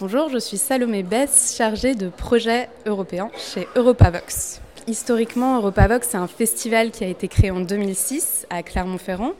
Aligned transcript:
Bonjour, 0.00 0.28
je 0.28 0.38
suis 0.38 0.58
Salomé 0.58 1.02
Bess, 1.02 1.56
chargée 1.56 1.96
de 1.96 2.08
projets 2.08 2.68
européens 2.86 3.32
chez 3.36 3.66
Europavox. 3.74 4.60
Historiquement, 4.86 5.56
Europavox, 5.56 6.06
c'est 6.10 6.16
un 6.16 6.28
festival 6.28 6.92
qui 6.92 7.02
a 7.02 7.08
été 7.08 7.26
créé 7.26 7.50
en 7.50 7.58
2006 7.58 8.46
à 8.48 8.62
Clermont-Ferrand, 8.62 9.32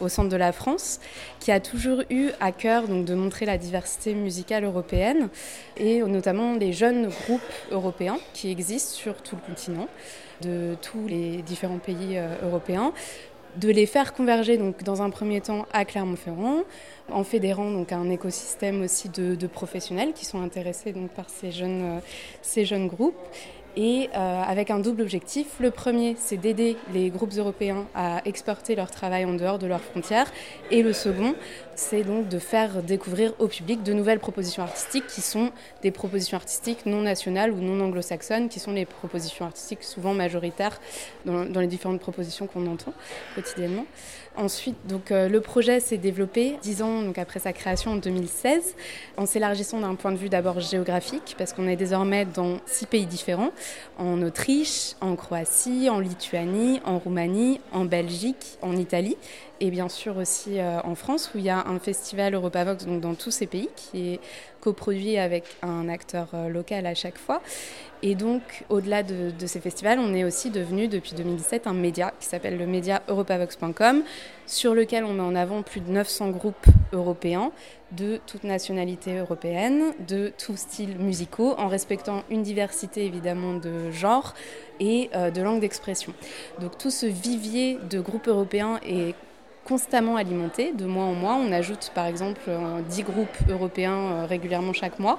au 0.00 0.08
centre 0.08 0.28
de 0.28 0.36
la 0.36 0.52
France, 0.52 1.00
qui 1.40 1.50
a 1.50 1.58
toujours 1.58 2.02
eu 2.10 2.28
à 2.38 2.52
cœur 2.52 2.86
de 2.86 3.14
montrer 3.14 3.44
la 3.44 3.58
diversité 3.58 4.14
musicale 4.14 4.62
européenne 4.62 5.30
et 5.76 6.00
notamment 6.02 6.54
les 6.54 6.72
jeunes 6.72 7.08
groupes 7.08 7.40
européens 7.72 8.18
qui 8.34 8.52
existent 8.52 8.94
sur 8.94 9.16
tout 9.16 9.34
le 9.34 9.42
continent, 9.42 9.88
de 10.42 10.76
tous 10.80 11.08
les 11.08 11.42
différents 11.42 11.78
pays 11.78 12.18
euh, 12.18 12.28
européens 12.44 12.92
de 13.56 13.70
les 13.70 13.86
faire 13.86 14.12
converger 14.14 14.56
donc 14.56 14.82
dans 14.82 15.02
un 15.02 15.10
premier 15.10 15.40
temps 15.40 15.66
à 15.72 15.84
Clermont-Ferrand, 15.84 16.62
en 17.10 17.24
fédérant 17.24 17.70
donc 17.70 17.92
un 17.92 18.10
écosystème 18.10 18.82
aussi 18.82 19.08
de, 19.08 19.46
professionnels 19.46 20.12
qui 20.14 20.24
sont 20.24 20.40
intéressés 20.40 20.92
donc 20.92 21.10
par 21.10 21.28
ces 21.28 21.52
jeunes, 21.52 21.96
euh, 21.96 22.00
ces 22.42 22.64
jeunes 22.64 22.88
groupes 22.88 23.14
et 23.76 24.10
euh, 24.14 24.42
avec 24.42 24.70
un 24.70 24.78
double 24.78 25.02
objectif. 25.02 25.46
Le 25.60 25.70
premier, 25.70 26.16
c'est 26.18 26.36
d'aider 26.36 26.76
les 26.92 27.10
groupes 27.10 27.32
européens 27.36 27.86
à 27.94 28.22
exporter 28.24 28.74
leur 28.74 28.90
travail 28.90 29.24
en 29.24 29.34
dehors 29.34 29.58
de 29.58 29.66
leurs 29.66 29.80
frontières. 29.80 30.30
Et 30.70 30.82
le 30.82 30.92
second, 30.92 31.34
c'est 31.74 32.02
donc 32.02 32.28
de 32.28 32.38
faire 32.38 32.82
découvrir 32.82 33.34
au 33.38 33.48
public 33.48 33.82
de 33.82 33.92
nouvelles 33.92 34.20
propositions 34.20 34.62
artistiques 34.62 35.06
qui 35.06 35.20
sont 35.20 35.50
des 35.82 35.90
propositions 35.90 36.36
artistiques 36.36 36.86
non 36.86 37.02
nationales 37.02 37.50
ou 37.52 37.56
non 37.56 37.84
anglo-saxonnes, 37.84 38.48
qui 38.48 38.60
sont 38.60 38.72
les 38.72 38.84
propositions 38.84 39.44
artistiques 39.44 39.82
souvent 39.82 40.14
majoritaires 40.14 40.80
dans, 41.24 41.60
les 41.60 41.66
différentes 41.66 42.00
propositions 42.00 42.46
qu'on 42.46 42.66
entend 42.66 42.92
quotidiennement. 43.34 43.86
Ensuite, 44.36 44.76
donc, 44.88 45.12
euh, 45.12 45.28
le 45.28 45.40
projet 45.40 45.78
s'est 45.78 45.96
développé 45.96 46.56
dix 46.60 46.82
ans 46.82 47.02
donc, 47.02 47.18
après 47.18 47.38
sa 47.38 47.52
création 47.52 47.92
en 47.92 47.96
2016, 47.96 48.74
en 49.16 49.26
s'élargissant 49.26 49.78
d'un 49.80 49.94
point 49.94 50.10
de 50.10 50.16
vue 50.16 50.28
d'abord 50.28 50.58
géographique, 50.58 51.36
parce 51.38 51.52
qu'on 51.52 51.68
est 51.68 51.76
désormais 51.76 52.24
dans 52.24 52.58
six 52.66 52.86
pays 52.86 53.06
différents, 53.06 53.52
en 53.98 54.22
Autriche, 54.22 54.94
en 55.00 55.16
Croatie, 55.16 55.88
en 55.90 55.98
Lituanie, 55.98 56.80
en 56.84 56.98
Roumanie, 56.98 57.60
en 57.72 57.84
Belgique, 57.84 58.58
en 58.62 58.76
Italie 58.76 59.16
et 59.60 59.70
bien 59.70 59.88
sûr 59.88 60.16
aussi 60.16 60.58
euh, 60.58 60.80
en 60.82 60.94
France 60.94 61.30
où 61.34 61.38
il 61.38 61.44
y 61.44 61.50
a 61.50 61.66
un 61.66 61.78
festival 61.78 62.34
Europavox 62.34 62.84
donc 62.86 63.00
dans 63.00 63.14
tous 63.14 63.30
ces 63.30 63.46
pays 63.46 63.68
qui 63.76 64.14
est 64.14 64.20
coproduit 64.64 65.18
avec 65.18 65.44
un 65.62 65.90
acteur 65.90 66.28
euh, 66.32 66.48
local 66.48 66.86
à 66.86 66.94
chaque 66.94 67.18
fois. 67.18 67.42
Et 68.02 68.14
donc 68.14 68.64
au-delà 68.70 69.02
de, 69.02 69.32
ces 69.46 69.60
festivals, 69.60 69.98
on 69.98 70.14
est 70.14 70.24
aussi 70.24 70.50
devenu 70.50 70.88
depuis 70.88 71.14
2017 71.14 71.66
un 71.66 71.74
média 71.74 72.12
qui 72.18 72.26
s'appelle 72.26 72.58
le 72.58 72.66
média 72.66 73.02
europavox.com 73.08 74.02
sur 74.46 74.74
lequel 74.74 75.04
on 75.04 75.14
met 75.14 75.22
en 75.22 75.34
avant 75.34 75.62
plus 75.62 75.80
de 75.80 75.90
900 75.90 76.30
groupes 76.30 76.66
européens 76.92 77.50
de 77.92 78.20
toute 78.26 78.44
nationalité 78.44 79.18
européenne, 79.18 79.94
de 80.06 80.32
tous 80.36 80.56
styles 80.56 80.98
musicaux, 80.98 81.54
en 81.58 81.68
respectant 81.68 82.24
une 82.30 82.42
diversité 82.42 83.04
évidemment 83.04 83.54
de 83.54 83.90
genres 83.90 84.34
et 84.80 85.10
euh, 85.14 85.30
de 85.30 85.40
langues 85.42 85.60
d'expression. 85.60 86.12
Donc 86.60 86.76
tout 86.76 86.90
ce 86.90 87.06
vivier 87.06 87.78
de 87.88 88.00
groupes 88.00 88.28
européens 88.28 88.80
est 88.86 89.14
constamment 89.64 90.16
alimenté 90.16 90.72
de 90.72 90.84
mois 90.84 91.04
en 91.04 91.14
mois. 91.14 91.34
On 91.34 91.52
ajoute 91.52 91.90
par 91.94 92.06
exemple 92.06 92.40
10 92.88 93.00
euh, 93.00 93.04
groupes 93.04 93.36
européens 93.48 93.92
euh, 93.96 94.26
régulièrement 94.26 94.72
chaque 94.72 94.98
mois, 94.98 95.18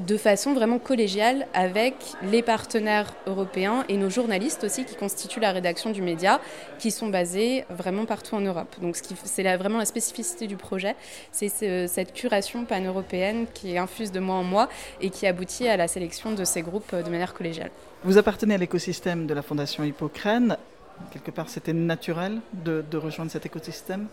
de 0.00 0.16
façon 0.16 0.54
vraiment 0.54 0.78
collégiale 0.78 1.46
avec 1.54 1.94
les 2.22 2.42
partenaires 2.42 3.14
européens 3.26 3.84
et 3.88 3.96
nos 3.96 4.10
journalistes 4.10 4.64
aussi 4.64 4.84
qui 4.84 4.96
constituent 4.96 5.40
la 5.40 5.52
rédaction 5.52 5.90
du 5.90 6.02
média, 6.02 6.40
qui 6.78 6.90
sont 6.90 7.08
basés 7.08 7.64
vraiment 7.70 8.04
partout 8.04 8.34
en 8.34 8.40
Europe. 8.40 8.74
Donc 8.80 8.96
c'est 8.96 9.56
vraiment 9.56 9.78
la 9.78 9.84
spécificité 9.84 10.46
du 10.46 10.56
projet, 10.56 10.96
c'est 11.30 11.48
cette 11.86 12.12
curation 12.12 12.64
pan-européenne 12.64 13.46
qui 13.52 13.78
infuse 13.78 14.10
de 14.12 14.20
mois 14.20 14.36
en 14.36 14.44
mois 14.44 14.68
et 15.00 15.10
qui 15.10 15.26
aboutit 15.26 15.68
à 15.68 15.76
la 15.76 15.88
sélection 15.88 16.32
de 16.32 16.44
ces 16.44 16.62
groupes 16.62 16.92
euh, 16.92 17.02
de 17.02 17.10
manière 17.10 17.34
collégiale. 17.34 17.70
Vous 18.04 18.18
appartenez 18.18 18.54
à 18.54 18.58
l'écosystème 18.58 19.26
de 19.26 19.34
la 19.34 19.42
Fondation 19.42 19.84
Hippocrène 19.84 20.56
quelque 21.10 21.30
part, 21.30 21.48
c'était 21.48 21.72
naturel 21.72 22.40
de, 22.52 22.84
rejoindre 22.96 23.30
cet 23.30 23.46
écosystème? 23.46 24.06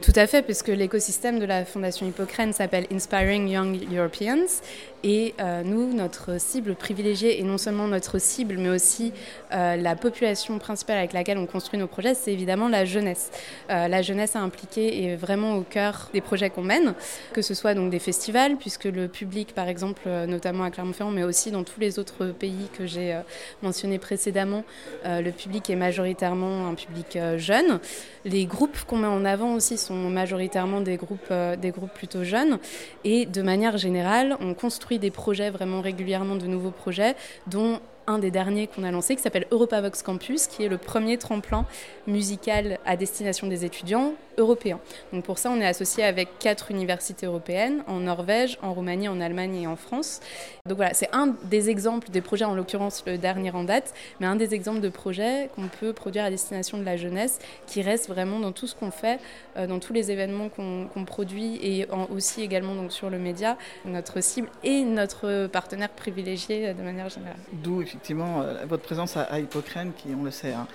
Tout 0.00 0.12
à 0.14 0.26
fait, 0.26 0.42
puisque 0.42 0.68
l'écosystème 0.68 1.38
de 1.38 1.44
la 1.44 1.64
Fondation 1.64 2.06
Hippocrène 2.06 2.52
s'appelle 2.52 2.86
Inspiring 2.92 3.48
Young 3.48 3.86
Europeans. 3.92 4.62
Et 5.08 5.34
euh, 5.40 5.62
nous, 5.62 5.94
notre 5.94 6.40
cible 6.40 6.74
privilégiée, 6.74 7.38
et 7.38 7.44
non 7.44 7.58
seulement 7.58 7.86
notre 7.86 8.18
cible, 8.18 8.56
mais 8.58 8.70
aussi 8.70 9.12
euh, 9.52 9.76
la 9.76 9.94
population 9.94 10.58
principale 10.58 10.98
avec 10.98 11.12
laquelle 11.12 11.38
on 11.38 11.46
construit 11.46 11.78
nos 11.78 11.86
projets, 11.86 12.14
c'est 12.14 12.32
évidemment 12.32 12.66
la 12.68 12.84
jeunesse. 12.84 13.30
Euh, 13.70 13.86
la 13.86 14.02
jeunesse 14.02 14.34
à 14.34 14.40
impliquer 14.40 15.04
est 15.04 15.14
vraiment 15.14 15.58
au 15.58 15.60
cœur 15.60 16.10
des 16.12 16.20
projets 16.20 16.50
qu'on 16.50 16.64
mène, 16.64 16.94
que 17.32 17.40
ce 17.40 17.54
soit 17.54 17.74
donc 17.74 17.88
des 17.90 18.00
festivals, 18.00 18.56
puisque 18.56 18.86
le 18.86 19.06
public, 19.06 19.54
par 19.54 19.68
exemple, 19.68 20.08
notamment 20.26 20.64
à 20.64 20.72
Clermont-Ferrand, 20.72 21.12
mais 21.12 21.22
aussi 21.22 21.52
dans 21.52 21.62
tous 21.62 21.78
les 21.78 22.00
autres 22.00 22.26
pays 22.26 22.68
que 22.76 22.84
j'ai 22.84 23.16
mentionnés 23.62 24.00
précédemment, 24.00 24.64
le 25.04 25.30
public 25.30 25.70
est 25.70 25.76
majoritaire 25.76 25.96
majoritairement 25.96 26.68
un 26.68 26.74
public 26.74 27.18
jeune. 27.36 27.78
Les 28.24 28.44
groupes 28.44 28.78
qu'on 28.88 28.96
met 28.96 29.06
en 29.06 29.24
avant 29.24 29.54
aussi 29.54 29.78
sont 29.78 29.94
majoritairement 29.94 30.80
des 30.80 30.96
groupes, 30.96 31.32
des 31.60 31.70
groupes 31.70 31.94
plutôt 31.94 32.24
jeunes. 32.24 32.58
Et 33.04 33.24
de 33.24 33.40
manière 33.40 33.78
générale, 33.78 34.36
on 34.40 34.52
construit 34.52 34.95
des 34.98 35.10
projets 35.10 35.50
vraiment 35.50 35.80
régulièrement, 35.80 36.36
de 36.36 36.46
nouveaux 36.46 36.70
projets, 36.70 37.14
dont 37.46 37.80
un 38.06 38.18
des 38.18 38.30
derniers 38.30 38.66
qu'on 38.68 38.84
a 38.84 38.90
lancé 38.90 39.16
qui 39.16 39.22
s'appelle 39.22 39.46
Europavox 39.50 40.02
Campus, 40.02 40.46
qui 40.46 40.64
est 40.64 40.68
le 40.68 40.78
premier 40.78 41.18
tremplin 41.18 41.66
musical 42.06 42.78
à 42.84 42.96
destination 42.96 43.46
des 43.46 43.64
étudiants 43.64 44.14
européens. 44.38 44.80
Donc 45.12 45.24
pour 45.24 45.38
ça, 45.38 45.50
on 45.50 45.60
est 45.60 45.66
associé 45.66 46.04
avec 46.04 46.38
quatre 46.38 46.70
universités 46.70 47.26
européennes, 47.26 47.82
en 47.86 48.00
Norvège, 48.00 48.58
en 48.62 48.72
Roumanie, 48.72 49.08
en 49.08 49.20
Allemagne 49.20 49.56
et 49.56 49.66
en 49.66 49.76
France. 49.76 50.20
Donc 50.66 50.76
voilà, 50.76 50.94
c'est 50.94 51.08
un 51.12 51.34
des 51.44 51.70
exemples 51.70 52.10
des 52.10 52.20
projets, 52.20 52.44
en 52.44 52.54
l'occurrence 52.54 53.02
le 53.06 53.18
dernier 53.18 53.50
en 53.50 53.64
date, 53.64 53.94
mais 54.20 54.26
un 54.26 54.36
des 54.36 54.54
exemples 54.54 54.80
de 54.80 54.88
projets 54.88 55.50
qu'on 55.54 55.68
peut 55.68 55.92
produire 55.92 56.24
à 56.24 56.30
destination 56.30 56.78
de 56.78 56.84
la 56.84 56.96
jeunesse, 56.96 57.38
qui 57.66 57.82
reste 57.82 58.08
vraiment 58.08 58.40
dans 58.40 58.52
tout 58.52 58.66
ce 58.66 58.74
qu'on 58.74 58.90
fait, 58.90 59.20
euh, 59.56 59.66
dans 59.66 59.78
tous 59.78 59.92
les 59.92 60.10
événements 60.10 60.48
qu'on 60.48 61.04
produit 61.04 61.58
et 61.62 61.86
aussi 62.10 62.42
également 62.42 62.74
donc 62.74 62.92
sur 62.92 63.10
le 63.10 63.18
média, 63.18 63.56
notre 63.84 64.20
cible 64.20 64.48
et 64.64 64.84
notre 64.84 65.46
partenaire 65.46 65.90
privilégié 65.90 66.68
euh, 66.68 66.74
de 66.74 66.82
manière 66.82 67.08
générale. 67.08 67.36
D'où 67.52 67.82
effectivement 67.82 68.42
euh, 68.42 68.64
votre 68.66 68.82
présence 68.82 69.16
à, 69.16 69.38
Hippocrène, 69.38 69.92
qui 69.96 70.08
on 70.18 70.24
le 70.24 70.30
sait, 70.30 70.52
hein, 70.52 70.66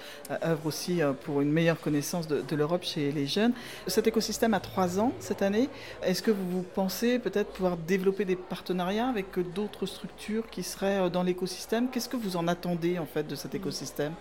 œuvre 0.43 0.65
aussi 0.65 1.01
pour 1.23 1.41
une 1.41 1.51
meilleure 1.51 1.79
connaissance 1.79 2.27
de 2.27 2.55
l'Europe 2.55 2.83
chez 2.83 3.11
les 3.11 3.27
jeunes. 3.27 3.50
Cet 3.87 4.07
écosystème 4.07 4.53
a 4.53 4.59
trois 4.59 4.99
ans 4.99 5.11
cette 5.19 5.41
année. 5.41 5.69
Est-ce 6.03 6.21
que 6.21 6.31
vous 6.31 6.63
pensez 6.75 7.19
peut-être 7.19 7.51
pouvoir 7.51 7.77
développer 7.77 8.25
des 8.25 8.35
partenariats 8.35 9.07
avec 9.07 9.27
d'autres 9.53 9.85
structures 9.85 10.49
qui 10.49 10.63
seraient 10.63 11.09
dans 11.09 11.23
l'écosystème? 11.23 11.89
Qu'est-ce 11.89 12.09
que 12.09 12.17
vous 12.17 12.37
en 12.37 12.47
attendez 12.47 12.99
en 12.99 13.05
fait 13.05 13.27
de 13.27 13.35
cet 13.35 13.55
écosystème? 13.55 14.13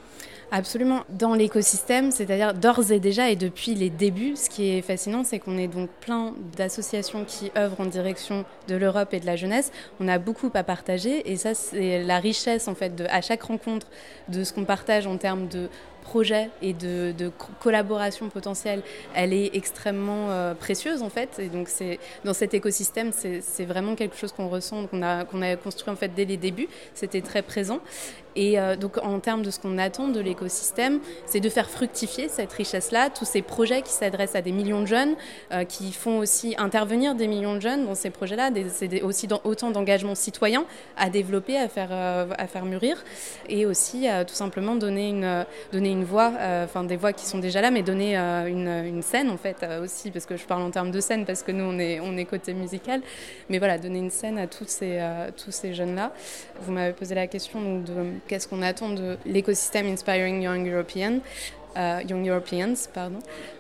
Absolument. 0.52 1.04
Dans 1.08 1.34
l'écosystème, 1.34 2.10
c'est-à-dire 2.10 2.54
d'ores 2.54 2.90
et 2.90 2.98
déjà 2.98 3.30
et 3.30 3.36
depuis 3.36 3.74
les 3.74 3.88
débuts, 3.88 4.34
ce 4.34 4.50
qui 4.50 4.70
est 4.70 4.82
fascinant, 4.82 5.22
c'est 5.22 5.38
qu'on 5.38 5.56
est 5.56 5.68
donc 5.68 5.88
plein 6.00 6.34
d'associations 6.56 7.24
qui 7.24 7.52
œuvrent 7.56 7.80
en 7.80 7.86
direction 7.86 8.44
de 8.66 8.74
l'Europe 8.74 9.14
et 9.14 9.20
de 9.20 9.26
la 9.26 9.36
jeunesse. 9.36 9.70
On 10.00 10.08
a 10.08 10.18
beaucoup 10.18 10.50
à 10.54 10.64
partager 10.64 11.30
et 11.30 11.36
ça, 11.36 11.54
c'est 11.54 12.02
la 12.02 12.18
richesse 12.18 12.66
en 12.66 12.74
fait 12.74 12.96
de, 12.96 13.04
à 13.10 13.20
chaque 13.20 13.42
rencontre 13.42 13.86
de 14.28 14.42
ce 14.42 14.52
qu'on 14.52 14.64
partage 14.64 15.06
en 15.06 15.16
termes 15.18 15.46
de 15.46 15.68
projet 16.00 16.50
et 16.62 16.72
de, 16.72 17.30
collaboration 17.60 18.28
potentielle, 18.28 18.82
elle 19.14 19.32
est 19.32 19.50
extrêmement 19.54 20.30
euh, 20.30 20.54
précieuse 20.54 21.02
en 21.02 21.10
fait. 21.10 21.38
Et 21.38 21.48
donc 21.48 21.68
c'est 21.68 21.98
dans 22.24 22.34
cet 22.34 22.54
écosystème, 22.54 23.12
c'est 23.12 23.64
vraiment 23.64 23.94
quelque 23.94 24.16
chose 24.16 24.32
qu'on 24.32 24.48
ressent, 24.48 24.86
qu'on 24.86 25.02
a, 25.02 25.24
qu'on 25.24 25.42
a 25.42 25.56
construit 25.56 25.90
en 25.92 25.96
fait 25.96 26.12
dès 26.14 26.24
les 26.24 26.36
débuts. 26.36 26.68
C'était 26.94 27.20
très 27.20 27.42
présent. 27.42 27.80
Et 28.40 28.58
euh, 28.58 28.74
donc 28.74 28.96
en 28.96 29.20
termes 29.20 29.42
de 29.42 29.50
ce 29.50 29.60
qu'on 29.60 29.76
attend 29.76 30.08
de 30.08 30.18
l'écosystème, 30.18 31.00
c'est 31.26 31.40
de 31.40 31.48
faire 31.50 31.68
fructifier 31.68 32.28
cette 32.28 32.50
richesse-là, 32.50 33.10
tous 33.10 33.26
ces 33.26 33.42
projets 33.42 33.82
qui 33.82 33.92
s'adressent 33.92 34.34
à 34.34 34.40
des 34.40 34.50
millions 34.50 34.80
de 34.80 34.86
jeunes, 34.86 35.14
euh, 35.52 35.64
qui 35.64 35.92
font 35.92 36.18
aussi 36.18 36.54
intervenir 36.56 37.14
des 37.14 37.26
millions 37.26 37.54
de 37.54 37.60
jeunes 37.60 37.84
dans 37.84 37.94
ces 37.94 38.08
projets-là. 38.08 38.50
C'est 38.72 39.02
aussi 39.02 39.28
autant 39.44 39.70
d'engagements 39.70 40.14
citoyens 40.14 40.64
à 40.96 41.10
développer, 41.10 41.58
à 41.58 41.68
faire, 41.68 41.92
à 41.92 42.46
faire 42.46 42.64
mûrir, 42.64 43.04
et 43.46 43.66
aussi 43.66 44.06
tout 44.26 44.34
simplement 44.34 44.74
donner 44.74 45.10
une, 45.10 46.04
voix, 46.04 46.32
euh, 46.38 46.64
enfin 46.64 46.84
des 46.84 46.96
voix 46.96 47.12
qui 47.12 47.26
sont 47.26 47.38
déjà 47.38 47.60
là, 47.60 47.70
mais 47.70 47.82
donner 47.82 48.18
euh, 48.18 48.46
une, 48.46 49.02
scène 49.02 49.30
en 49.30 49.36
fait 49.36 49.62
euh, 49.62 49.84
aussi, 49.84 50.10
parce 50.10 50.26
que 50.26 50.36
je 50.36 50.44
parle 50.44 50.62
en 50.62 50.70
termes 50.70 50.90
de 50.90 51.00
scène, 51.00 51.24
parce 51.24 51.42
que 51.42 51.52
nous 51.52 51.64
on 51.64 51.78
est, 51.78 52.24
côté 52.24 52.54
musical, 52.54 53.00
mais 53.48 53.58
voilà, 53.58 53.78
donner 53.78 53.98
une 53.98 54.10
scène 54.10 54.38
à 54.38 54.46
tous 54.46 54.68
ces 54.68 55.74
jeunes-là. 55.74 56.12
Vous 56.60 56.72
m'avez 56.72 56.92
posé 56.92 57.14
la 57.14 57.26
question 57.26 57.80
de 57.80 57.92
qu'est-ce 58.30 58.46
qu'on 58.46 58.62
attend 58.62 58.90
de 58.90 59.18
l'écosystème 59.26 59.86
Inspiring 59.88 60.40
Young 60.40 60.72
European? 60.72 61.18
Euh, 61.76 62.02
Young 62.08 62.28
Europeans, 62.28 62.74
pardon. 62.92 63.18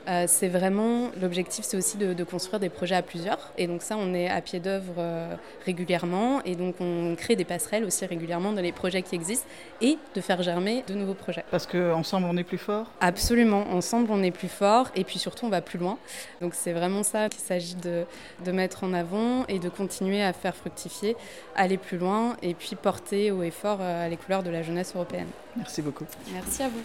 Euh, 0.08 0.24
c'est 0.26 0.48
vraiment 0.48 1.10
l'objectif, 1.20 1.64
c'est 1.64 1.76
aussi 1.76 1.96
de, 1.96 2.24
construire 2.24 2.60
des 2.60 2.68
projets 2.68 2.96
à 2.96 3.02
plusieurs. 3.02 3.52
Et 3.56 3.66
donc 3.66 3.82
ça, 3.82 3.96
on 3.96 4.14
est 4.14 4.28
à 4.28 4.40
pied 4.40 4.60
d'œuvre 4.60 4.94
euh, 4.98 5.34
régulièrement, 5.64 6.42
et 6.44 6.56
donc 6.56 6.76
on 6.80 7.14
crée 7.16 7.36
des 7.36 7.44
passerelles 7.44 7.84
aussi 7.84 8.04
régulièrement 8.06 8.52
dans 8.52 8.62
les 8.62 8.72
projets 8.72 9.02
qui 9.02 9.14
existent, 9.14 9.46
et 9.80 9.98
de 10.14 10.20
faire 10.20 10.42
germer 10.42 10.84
de 10.86 10.94
nouveaux 10.94 11.14
projets. 11.14 11.44
Parce 11.50 11.66
qu'ensemble, 11.66 12.26
on 12.28 12.36
est 12.36 12.44
plus 12.44 12.58
fort? 12.58 12.86
Absolument, 13.00 13.70
ensemble, 13.70 14.08
on 14.10 14.22
est 14.22 14.30
plus 14.30 14.48
fort, 14.48 14.90
et 14.96 15.04
puis 15.04 15.18
surtout, 15.18 15.46
on 15.46 15.50
va 15.50 15.60
plus 15.60 15.78
loin. 15.78 15.98
Donc 16.40 16.54
c'est 16.54 16.72
vraiment 16.72 17.02
ça 17.02 17.28
qu'il 17.28 17.40
s'agit 17.40 17.76
de, 17.76 18.04
de 18.44 18.52
mettre 18.52 18.84
en 18.84 18.92
avant 18.92 19.46
et 19.46 19.58
de 19.58 19.68
continuer 19.68 20.22
à 20.22 20.32
faire 20.32 20.56
fructifier, 20.56 21.16
aller 21.54 21.76
plus 21.76 21.98
loin, 21.98 22.36
et 22.42 22.54
puis 22.54 22.74
porter 22.74 23.30
haut 23.30 23.42
et 23.42 23.50
fort 23.50 23.78
les 24.08 24.16
couleurs 24.16 24.42
de 24.42 24.50
la 24.50 24.62
jeunesse 24.62 24.92
européenne. 24.94 25.28
Merci 25.56 25.82
beaucoup. 25.82 26.04
Merci 26.32 26.62
à 26.62 26.68
vous. 26.68 26.80